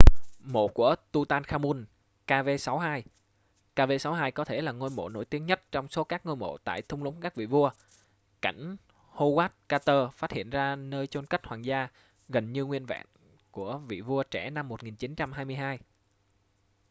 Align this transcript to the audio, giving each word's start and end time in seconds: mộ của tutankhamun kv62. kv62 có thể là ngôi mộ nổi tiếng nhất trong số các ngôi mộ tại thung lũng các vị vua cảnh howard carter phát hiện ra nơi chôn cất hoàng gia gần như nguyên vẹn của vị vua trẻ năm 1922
mộ 0.43 0.67
của 0.67 0.95
tutankhamun 1.11 1.85
kv62. 2.27 3.01
kv62 3.75 4.31
có 4.31 4.45
thể 4.45 4.61
là 4.61 4.71
ngôi 4.71 4.89
mộ 4.89 5.09
nổi 5.09 5.25
tiếng 5.25 5.45
nhất 5.45 5.71
trong 5.71 5.87
số 5.89 6.03
các 6.03 6.25
ngôi 6.25 6.35
mộ 6.35 6.57
tại 6.57 6.81
thung 6.81 7.03
lũng 7.03 7.15
các 7.21 7.35
vị 7.35 7.45
vua 7.45 7.71
cảnh 8.41 8.77
howard 9.13 9.49
carter 9.69 10.09
phát 10.15 10.31
hiện 10.31 10.49
ra 10.49 10.75
nơi 10.75 11.07
chôn 11.07 11.25
cất 11.25 11.45
hoàng 11.45 11.65
gia 11.65 11.87
gần 12.29 12.53
như 12.53 12.65
nguyên 12.65 12.85
vẹn 12.85 13.05
của 13.51 13.77
vị 13.77 14.01
vua 14.01 14.23
trẻ 14.23 14.49
năm 14.49 14.67
1922 14.67 15.79